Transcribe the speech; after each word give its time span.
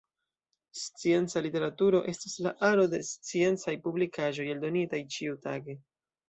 Scienca 0.83 1.43
literaturo 1.45 1.99
estas 2.13 2.37
la 2.45 2.53
aro 2.69 2.87
de 2.95 3.01
sciencaj 3.11 3.75
publikaĵoj 3.85 4.49
eldonitaj 4.55 5.05
ĉiutage. 5.19 5.79